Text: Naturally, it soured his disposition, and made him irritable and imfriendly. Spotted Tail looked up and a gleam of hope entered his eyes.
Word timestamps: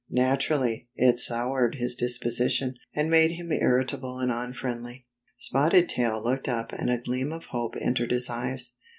Naturally, 0.09 0.89
it 0.95 1.19
soured 1.19 1.75
his 1.75 1.93
disposition, 1.95 2.73
and 2.91 3.07
made 3.07 3.33
him 3.33 3.51
irritable 3.51 4.17
and 4.17 4.31
imfriendly. 4.31 5.05
Spotted 5.37 5.89
Tail 5.89 6.19
looked 6.23 6.47
up 6.49 6.73
and 6.73 6.89
a 6.89 6.97
gleam 6.97 7.31
of 7.31 7.45
hope 7.51 7.75
entered 7.79 8.09
his 8.09 8.27
eyes. 8.27 8.71